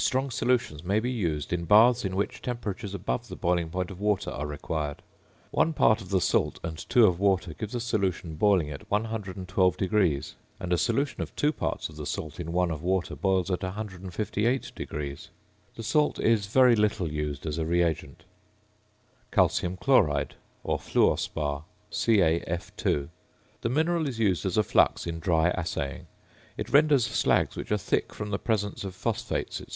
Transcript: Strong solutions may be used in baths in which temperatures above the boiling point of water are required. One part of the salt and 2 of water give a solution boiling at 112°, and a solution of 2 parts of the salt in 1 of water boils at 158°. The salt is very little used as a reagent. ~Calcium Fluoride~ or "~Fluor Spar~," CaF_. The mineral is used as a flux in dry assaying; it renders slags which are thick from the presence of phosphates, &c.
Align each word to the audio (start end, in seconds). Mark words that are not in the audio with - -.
Strong 0.00 0.30
solutions 0.30 0.82
may 0.84 1.00
be 1.00 1.10
used 1.10 1.52
in 1.52 1.64
baths 1.64 2.04
in 2.04 2.16
which 2.16 2.40
temperatures 2.40 2.94
above 2.94 3.28
the 3.28 3.36
boiling 3.36 3.68
point 3.68 3.90
of 3.90 4.00
water 4.00 4.30
are 4.30 4.46
required. 4.46 5.02
One 5.50 5.72
part 5.72 6.00
of 6.00 6.08
the 6.10 6.20
salt 6.20 6.58
and 6.64 6.78
2 6.88 7.04
of 7.06 7.18
water 7.20 7.52
give 7.52 7.74
a 7.74 7.80
solution 7.80 8.36
boiling 8.36 8.70
at 8.70 8.88
112°, 8.90 10.34
and 10.60 10.72
a 10.72 10.78
solution 10.78 11.20
of 11.20 11.34
2 11.36 11.52
parts 11.52 11.88
of 11.88 11.96
the 11.96 12.06
salt 12.06 12.40
in 12.40 12.52
1 12.52 12.70
of 12.70 12.82
water 12.82 13.14
boils 13.16 13.50
at 13.50 13.60
158°. 13.60 15.28
The 15.74 15.82
salt 15.82 16.18
is 16.20 16.46
very 16.46 16.74
little 16.74 17.10
used 17.10 17.44
as 17.44 17.58
a 17.58 17.66
reagent. 17.66 18.24
~Calcium 19.30 19.76
Fluoride~ 19.76 20.32
or 20.64 20.78
"~Fluor 20.78 21.18
Spar~," 21.18 21.64
CaF_. 21.92 23.08
The 23.60 23.68
mineral 23.68 24.08
is 24.08 24.18
used 24.18 24.46
as 24.46 24.56
a 24.56 24.62
flux 24.62 25.06
in 25.06 25.18
dry 25.20 25.48
assaying; 25.50 26.06
it 26.56 26.70
renders 26.70 27.06
slags 27.06 27.56
which 27.56 27.70
are 27.72 27.78
thick 27.78 28.14
from 28.14 28.30
the 28.30 28.38
presence 28.38 28.84
of 28.84 28.94
phosphates, 28.94 29.56
&c. 29.58 29.66